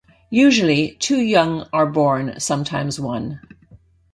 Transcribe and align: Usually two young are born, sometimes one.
Usually 0.31 0.93
two 0.95 1.17
young 1.21 1.69
are 1.71 1.85
born, 1.85 2.39
sometimes 2.39 2.99
one. 2.99 3.39